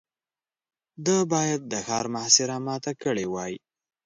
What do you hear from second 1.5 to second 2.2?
د ښار